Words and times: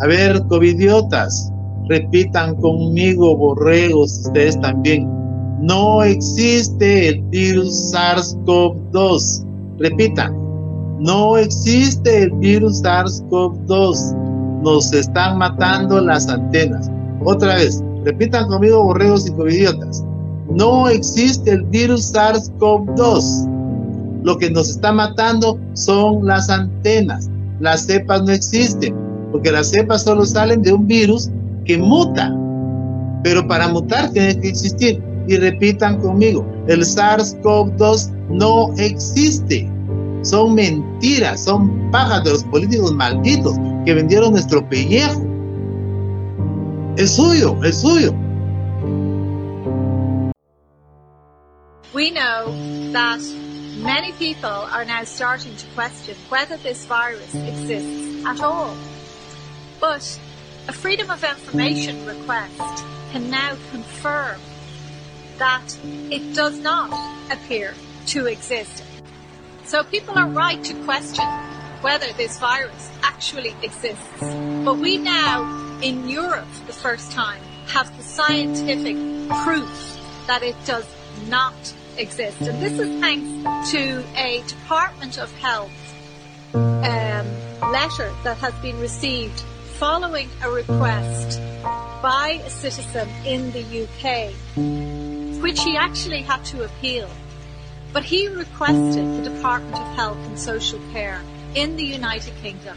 A 0.00 0.06
ver, 0.06 0.42
covidiotas, 0.48 1.52
repitan 1.88 2.56
conmigo, 2.56 3.36
borregos, 3.36 4.26
ustedes 4.26 4.60
también. 4.60 5.08
No 5.60 6.02
existe 6.02 7.08
el 7.08 7.22
virus 7.24 7.92
SARS-CoV-2. 7.92 9.44
Repitan, 9.78 10.34
no 11.00 11.36
existe 11.36 12.22
el 12.22 12.30
virus 12.32 12.82
SARS-CoV-2. 12.82 14.62
Nos 14.62 14.92
están 14.92 15.38
matando 15.38 16.00
las 16.00 16.28
antenas. 16.28 16.90
Otra 17.24 17.56
vez, 17.56 17.82
repitan 18.04 18.48
conmigo, 18.48 18.84
borregos 18.84 19.26
y 19.26 19.32
covidiotas. 19.32 20.04
No 20.50 20.88
existe 20.88 21.52
el 21.52 21.62
virus 21.64 22.14
SARS-CoV-2. 22.14 23.48
Lo 24.24 24.36
que 24.36 24.50
nos 24.50 24.70
está 24.70 24.92
matando 24.92 25.58
son 25.74 26.26
las 26.26 26.50
antenas. 26.50 27.30
Las 27.60 27.86
cepas 27.86 28.22
no 28.22 28.32
existen, 28.32 28.94
porque 29.30 29.52
las 29.52 29.70
cepas 29.70 30.02
solo 30.02 30.24
salen 30.24 30.62
de 30.62 30.72
un 30.72 30.86
virus 30.86 31.30
que 31.64 31.78
muta. 31.78 32.34
Pero 33.22 33.46
para 33.46 33.68
mutar 33.68 34.10
tiene 34.10 34.38
que 34.40 34.48
existir. 34.48 35.02
Y 35.28 35.36
repitan 35.36 36.00
conmigo, 36.00 36.44
el 36.66 36.80
SARS-CoV-2 36.80 38.10
no 38.30 38.72
existe. 38.78 39.70
Son 40.22 40.54
mentiras, 40.54 41.44
son 41.44 41.90
pajas 41.90 42.24
de 42.24 42.30
los 42.30 42.44
políticos 42.44 42.92
malditos 42.94 43.56
que 43.84 43.94
vendieron 43.94 44.32
nuestro 44.32 44.66
pellejo. 44.68 45.22
Es 46.96 47.12
suyo, 47.12 47.62
es 47.64 47.80
suyo. 47.80 48.12
We 51.92 52.10
know 52.10 52.54
that 52.92 53.20
many 53.82 54.12
people 54.12 54.48
are 54.48 54.84
now 54.84 55.04
starting 55.04 55.56
to 55.56 55.66
question 55.74 56.14
whether 56.28 56.56
this 56.58 56.86
virus 56.86 57.34
exists 57.34 58.24
at 58.26 58.40
all. 58.42 58.74
But 59.80 60.20
a 60.68 60.72
Freedom 60.72 61.10
of 61.10 61.24
Information 61.24 62.06
request 62.06 62.84
can 63.12 63.30
now 63.30 63.56
confirm 63.70 64.38
that 65.38 65.76
it 65.84 66.34
does 66.34 66.58
not 66.58 66.92
appear 67.32 67.74
to 68.08 68.26
exist. 68.26 68.84
So 69.64 69.82
people 69.82 70.18
are 70.18 70.28
right 70.28 70.62
to 70.64 70.74
question 70.84 71.24
whether 71.80 72.12
this 72.12 72.38
virus 72.38 72.90
actually 73.02 73.54
exists. 73.62 74.06
But 74.20 74.76
we 74.76 74.98
now, 74.98 75.78
in 75.82 76.08
Europe 76.08 76.46
for 76.48 76.66
the 76.66 76.72
first 76.74 77.10
time, 77.12 77.42
have 77.68 77.96
the 77.96 78.02
scientific 78.02 78.96
proof 79.44 79.98
that 80.26 80.42
it 80.42 80.56
does 80.66 80.86
not 81.28 81.54
exist. 81.96 82.40
And 82.42 82.62
this 82.62 82.78
is 82.78 83.00
thanks 83.00 83.70
to 83.72 84.04
a 84.16 84.42
Department 84.46 85.18
of 85.18 85.32
Health 85.38 85.72
um, 86.52 87.72
letter 87.72 88.12
that 88.24 88.36
has 88.38 88.54
been 88.56 88.78
received 88.78 89.42
following 89.80 90.28
a 90.42 90.50
request 90.50 91.40
by 92.02 92.38
a 92.44 92.50
citizen 92.50 93.08
in 93.24 93.50
the 93.52 93.64
UK, 93.84 94.30
which 95.42 95.58
he 95.62 95.74
actually 95.74 96.20
had 96.20 96.44
to 96.44 96.62
appeal. 96.62 97.08
But 97.94 98.04
he 98.04 98.28
requested 98.28 99.06
the 99.16 99.30
Department 99.30 99.74
of 99.74 99.96
Health 99.96 100.18
and 100.18 100.38
Social 100.38 100.78
Care 100.92 101.22
in 101.54 101.76
the 101.76 101.82
United 101.82 102.34
Kingdom 102.42 102.76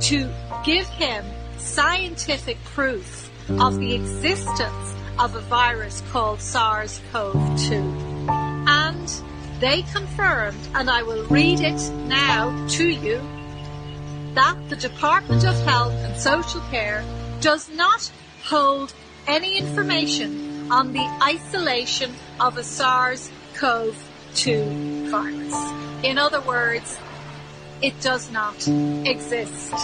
to 0.00 0.30
give 0.62 0.86
him 0.88 1.24
scientific 1.56 2.62
proof 2.64 3.30
of 3.58 3.78
the 3.78 3.94
existence 3.94 4.94
of 5.18 5.34
a 5.34 5.40
virus 5.40 6.02
called 6.12 6.42
SARS-CoV-2. 6.42 8.28
And 8.68 9.10
they 9.58 9.80
confirmed, 9.90 10.68
and 10.74 10.90
I 10.90 11.02
will 11.02 11.24
read 11.28 11.60
it 11.60 11.80
now 12.08 12.66
to 12.72 12.86
you, 12.86 13.22
that 14.34 14.56
the 14.68 14.76
Department 14.76 15.44
of 15.44 15.54
Health 15.64 15.92
and 15.92 16.16
Social 16.16 16.60
Care 16.70 17.04
does 17.40 17.68
not 17.70 18.10
hold 18.44 18.94
any 19.26 19.58
information 19.58 20.70
on 20.70 20.92
the 20.92 21.04
isolation 21.22 22.14
of 22.40 22.56
a 22.56 22.64
SARS-CoV-2 22.64 25.10
virus. 25.10 25.54
In 26.02 26.18
other 26.18 26.40
words, 26.40 26.98
it 27.82 28.00
does 28.00 28.30
not 28.30 28.66
exist. 29.06 29.74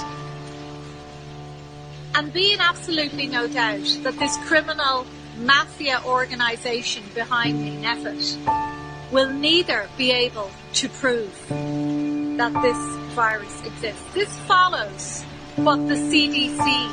And 2.14 2.32
be 2.32 2.52
in 2.52 2.60
absolutely 2.60 3.26
no 3.26 3.48
doubt 3.48 3.98
that 4.02 4.18
this 4.18 4.36
criminal 4.46 5.04
mafia 5.38 6.00
organisation 6.06 7.02
behind 7.14 7.60
me, 7.60 7.82
NPHET, 7.84 9.12
will 9.12 9.32
neither 9.32 9.88
be 9.96 10.10
able 10.10 10.50
to 10.74 10.88
prove 10.88 11.32
that 11.48 12.52
this 12.62 12.97
virus 13.18 13.58
exists. 13.66 14.00
This 14.14 14.32
follows 14.46 15.24
what 15.56 15.88
the 15.88 15.96
CDC 15.96 16.88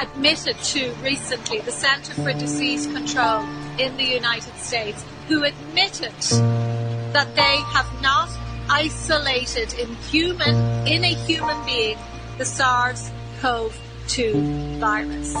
admitted 0.00 0.56
to 0.58 0.92
recently, 1.02 1.58
the 1.58 1.72
Centre 1.72 2.14
for 2.14 2.32
Disease 2.32 2.86
Control 2.86 3.42
in 3.76 3.96
the 3.96 4.04
United 4.04 4.56
States, 4.58 5.04
who 5.26 5.42
admitted 5.42 6.14
that 7.12 7.34
they 7.34 7.56
have 7.74 7.90
not 8.00 8.28
isolated 8.70 9.74
in 9.74 9.92
human, 10.08 10.54
in 10.86 11.02
a 11.02 11.14
human 11.26 11.66
being, 11.66 11.98
the 12.38 12.44
SARS-CoV-2 12.44 14.78
virus. 14.78 15.34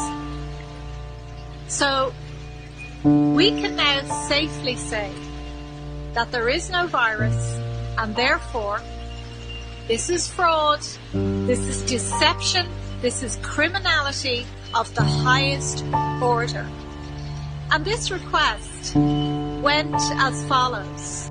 So 1.68 2.12
we 3.04 3.50
can 3.60 3.76
now 3.76 4.02
safely 4.26 4.74
say 4.74 5.12
that 6.14 6.32
there 6.32 6.48
is 6.48 6.68
no 6.68 6.88
virus 6.88 7.60
and 7.96 8.16
therefore 8.16 8.80
this 9.88 10.10
is 10.10 10.28
fraud, 10.28 10.80
this 11.12 11.60
is 11.60 11.82
deception, 11.82 12.66
this 13.00 13.22
is 13.22 13.36
criminality 13.42 14.44
of 14.74 14.92
the 14.94 15.04
highest 15.04 15.84
order. 16.20 16.66
And 17.70 17.84
this 17.84 18.10
request 18.10 18.94
went 18.96 19.94
as 19.94 20.44
follows. 20.46 21.30